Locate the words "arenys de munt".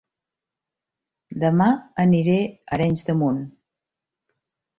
2.79-3.39